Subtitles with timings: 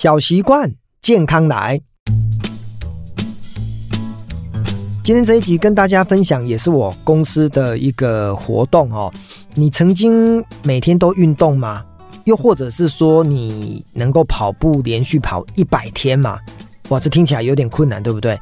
[0.00, 1.80] 小习惯，健康来。
[5.02, 9.12] 今天这一集跟大家分享，也是我公司的一个活动哦。
[9.54, 11.84] 你曾经每天都运动吗？
[12.26, 16.38] 又或者是说，你能够跑步连续跑一百天吗？
[16.90, 18.38] 哇，这听起来有点困难，对不对？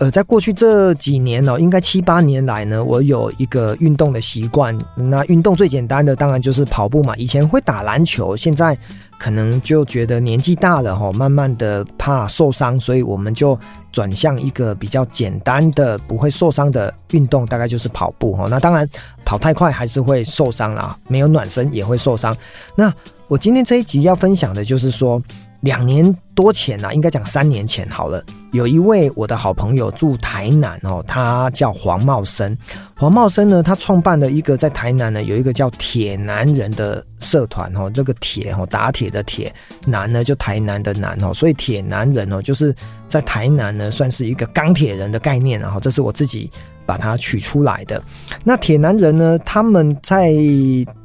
[0.00, 4.74] 呃，在过去这几年哦，应该七八年来呢，我有一个运动的习惯。
[4.94, 7.14] 那运动最简单的当然就是跑步嘛。
[7.16, 8.74] 以前会打篮球，现在
[9.18, 13.58] 可能就觉得年纪大了哈，慢慢的怕受伤，所以我们就
[13.92, 18.46] 转向一个比较简单的、不会受伤的运动，大概就是跑步哈。
[18.48, 18.88] 那当然
[19.22, 22.34] 跑太快还是会受伤啦，没有暖身也会受伤。
[22.74, 22.90] 那
[23.28, 25.22] 我今天这一集要分享的就是说。
[25.60, 28.24] 两年多前呐、啊，应该讲三年前好了。
[28.52, 32.56] 有一位我的好朋友住台南哦，他叫黄茂生。
[32.96, 37.90] 黄茂生呢，他创办了一个在台南呢有一个叫铁男人的社团哦。
[37.94, 39.54] 这个铁哦，打铁的铁，
[39.86, 42.74] 男呢就台南的南哦，所以铁男人哦，就是
[43.06, 46.50] 在台南呢算是一个钢铁人的概念，然后这是我自己
[46.86, 48.02] 把它取出来的。
[48.42, 50.32] 那铁男人呢，他们在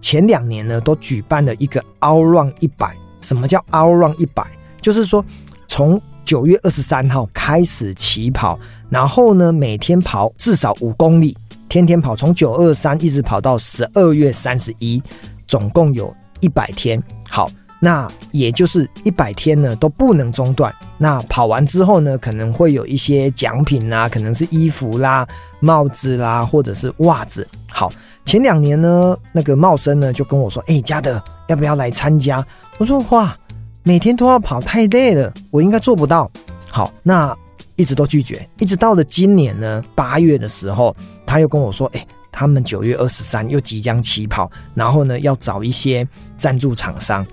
[0.00, 2.94] 前两年呢都举办了一个 OutRun 一百。
[3.24, 4.46] 什么叫 our run 一百？
[4.80, 5.24] 就是说，
[5.66, 8.58] 从九月二十三号开始起跑，
[8.90, 11.36] 然后呢，每天跑至少五公里，
[11.68, 15.02] 天天跑，从九二三一直跑到十二月三十一，
[15.46, 17.02] 总共有一百天。
[17.28, 17.50] 好，
[17.80, 20.74] 那也就是一百天呢都不能中断。
[20.98, 25.26] 那跑完之后呢，可能会有一些奖品啦，可能是衣服啦、
[25.60, 27.46] 帽子啦，或者是袜子。
[27.70, 27.90] 好，
[28.24, 32.44] 前两年呢，那个茂生呢就跟我说：“哎、嘉德，要不要来参加？”
[32.78, 33.36] 我说哇，
[33.82, 36.30] 每天都要跑太累了，我应该做不到。
[36.70, 37.36] 好，那
[37.76, 47.24] 一直都拒绝，一直到了今年呢，八月的时候，他又跟我说，哎，他们九月二十三又即将起跑，然后呢，要找一些赞助厂商。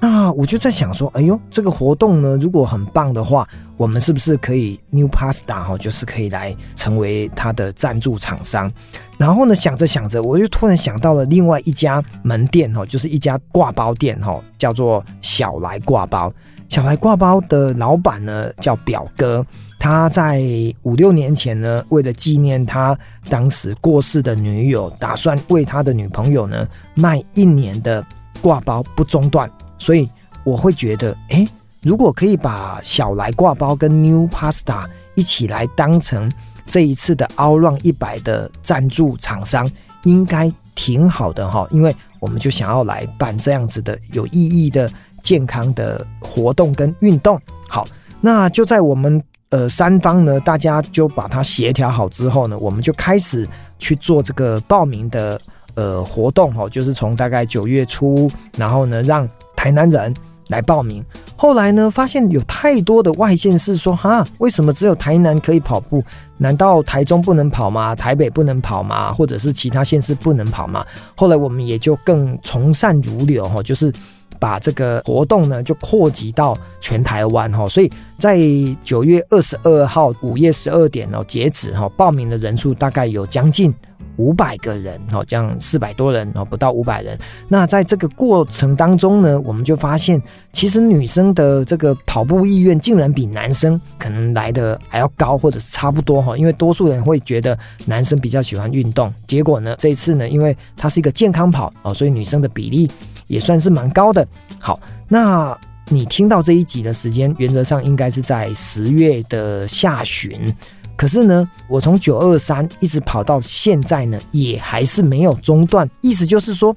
[0.00, 8.70] 那我就在想说，哎呦，这个活动呢，如果很棒的话，我们是不是可以 New Pasta 哈，就是可以来成为他的赞助厂商？
[9.18, 16.32] 然后呢，想着想着，我就突然想到了另外一家门店哈，就是一家挂包店哈，叫做小来挂包。
[16.68, 19.44] 小来挂包的老板呢叫表哥，
[19.80, 20.40] 他在
[20.82, 22.96] 五六年前呢，为了纪念他
[23.28, 28.04] 当时过世的女友，打算为他的女朋友呢卖一年的
[28.40, 29.50] 挂包不中断。
[29.88, 30.06] 所以
[30.44, 31.48] 我会觉得，哎，
[31.80, 34.84] 如果可以把小来挂包跟 New Pasta
[35.14, 36.30] 一起来当成
[36.66, 39.66] 这一次的 All Run 一百的赞助厂商，
[40.04, 41.66] 应该挺好的哈。
[41.70, 44.90] 因为我们就想要来办这样子的有意义的
[45.22, 47.40] 健康的活动跟运动。
[47.66, 47.88] 好，
[48.20, 55.40] 那就在我们呃三方呢，大家就把它协调好之后呢，我们就开始去做这个报名的
[55.76, 59.26] 呃活动哈，就是从大概九月初，然后呢让。
[59.58, 60.14] 台南人
[60.50, 61.04] 来报名，
[61.36, 66.00] 后来呢，发现有太多的外县市说哈，为什么只有台南可以跑步？
[66.36, 67.92] 难道台中不能跑吗？
[67.92, 69.12] 台北不能跑吗？
[69.12, 70.86] 或者是其他县市不能跑吗？
[71.16, 73.92] 后来我们也就更从善如流哈，就是
[74.38, 78.38] 把这个活动呢就扩及到全台湾哈，所以在
[78.80, 83.74] 九月二十二号午夜十二点哦截止哈，报名的人数大概有将近。
[84.18, 87.18] 五百个人哦，这样四百多人哦，不到五百人。
[87.48, 90.20] 那在这个过程当中呢，我们就发现，
[90.52, 96.36] 其实女生的这个跑步意愿竟然比男生可能来的还要高，或者是差不多哈。
[96.36, 102.90] 因为多数人会觉得男生比较喜欢运动，结果呢，这一次呢，因为它是一个健康跑哦，所以女生的比例
[103.28, 104.26] 也算是蛮高的。
[104.58, 105.56] 好，那
[105.88, 110.52] 你听到这一集的时间，原则上应该是在十月的下旬。
[110.98, 115.88] 可是呢，我从九二三一直跑到现在呢，也还是没有中断。
[116.00, 116.76] 意思就是说，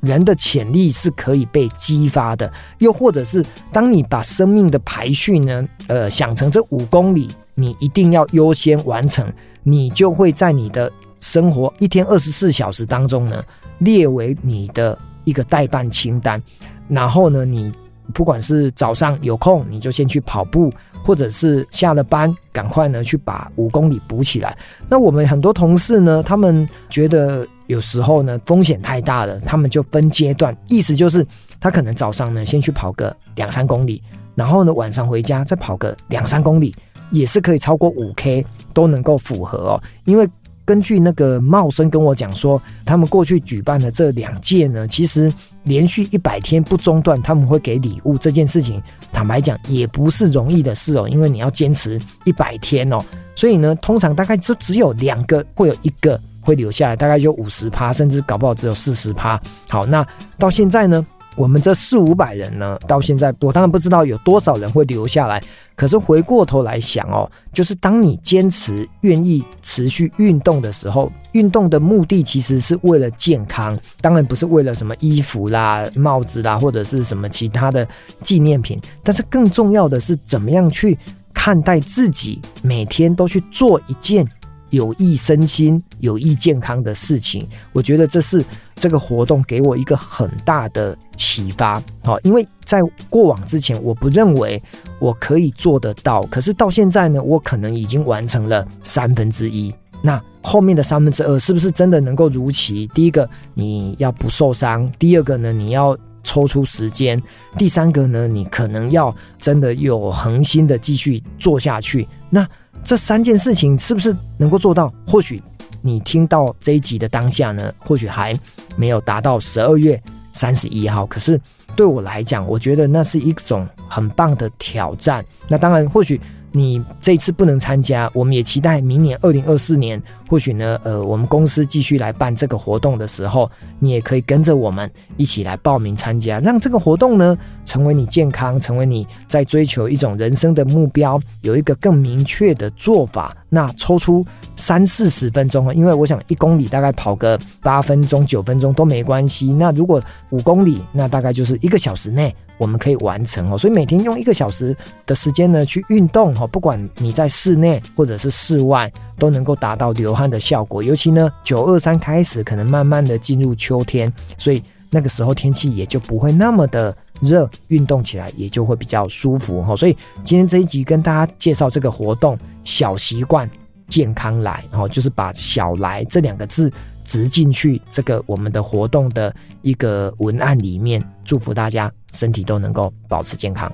[0.00, 2.52] 人的潜力是可以被激发的。
[2.80, 3.42] 又或者是，
[3.72, 9.32] 当你把生命的排序呢，呃，想成这五公里，你一定要优先完成，
[9.62, 13.42] 你就会在你的生活一天二十四小时当中呢，
[13.78, 16.40] 列为你的一个待办清单。
[16.86, 17.72] 然后呢，你
[18.12, 20.70] 不管是早上有空，你就先去跑步。
[21.04, 24.56] 或者是下了班，赶快呢去把五公里补起来。
[24.88, 31.24] 那我们很多同事呢，他们觉得有时候呢风险太大了，他们就分阶段，意思就是
[31.60, 34.02] 他可能早上呢先去跑个两三公里，
[34.34, 36.74] 然后呢晚上回家再跑个两三公里，
[37.10, 40.28] 也是可以超过五 K 都能够符合哦，因为。
[40.66, 45.30] 根据那个茂生跟我讲说，他们过去举办的这两届呢，其实
[45.64, 48.16] 连续一百天不中断，他们会给礼物。
[48.16, 48.82] 这件事情，
[49.12, 52.98] 坦白讲也不是容易的事哦，因为你要坚持一百天哦。
[53.34, 59.40] 所以呢，通常大概就只有两个会有一个会留下来，大概就五十趴，甚至搞不好只有四十趴。
[59.68, 60.06] 好，那
[60.38, 61.04] 到现在呢，
[61.36, 65.42] 我们这四五百人呢，到现在我当然不知道有多少人会留下来。
[65.76, 77.86] 可是回过头来想哦，就是当你坚持愿意持续运动的时候，运动的目的其实是为了健康，当然不是为了什么衣服啦、帽子啦，或者是什么其他的
[78.20, 78.80] 纪念品。
[79.02, 80.96] 但是更重要的是，怎么样去
[81.32, 84.24] 看待自己，每天都去做一件。
[84.74, 88.44] 有益身心、有益健康的事情，我觉得这是
[88.76, 91.82] 这个活动给我一个很大的启发。
[92.02, 94.62] 好，因为在过往之前，我不认为
[94.98, 99.74] 我可以做得到，可是到现在呢，我可能已经完成了三分之一。
[100.02, 102.86] 那后面的三分之二是不是真的能够如期？
[102.88, 107.18] 第一个，你要不受伤；第二个呢，你要抽出时间；
[107.56, 112.06] 第三个呢，你可能要真的有恒心的继续做下去。
[112.28, 112.46] 那
[112.82, 114.92] 这三件事情是不是能够做到？
[115.06, 115.42] 或许
[115.80, 118.38] 你听到这一集的当下呢，或许还
[118.76, 121.06] 没有达到十二月三十一号。
[121.06, 121.40] 可是
[121.76, 125.24] 对我来讲，我觉得那是一种很棒的挑战。
[125.48, 126.20] 那当然，或许。
[126.56, 130.00] 你这次不能参加，我们也期待明年二零二四年，
[130.30, 133.50] 或许呢，呃，我们公司继续来办这个活动的时候，
[133.80, 143.36] 你也可以跟着我们一起来报名参加，让这个活动呢，成为你健康，成为你在追求一种人生的目标，有一个更明确的做法。
[143.48, 149.52] 那抽出三四十分钟啊，因为我想一公里大概跑个八分钟、九分钟都没关系。
[149.52, 150.00] 那如果
[150.30, 152.32] 五公里，那大概就是一个小时内。
[152.56, 160.82] 我们可以完成哦，所以每天用一个小时的时间呢去运动哦，不管你在室内或者是室外，都能够达到流汗的效果。
[160.82, 169.74] 尤其呢，九二三开始可能慢慢的进入秋天，所以那个时候天气也就不会那么的热，运动起来也就会比较舒服哈。
[169.74, 173.50] 所以今天这一集跟大家介绍这个活动，小习惯
[173.88, 176.72] 健康来，然后就是把“小来”这两个字。
[177.04, 183.70] 植进去这个我们的活动的一个文案里面，祝福大家身体都能够保持健康。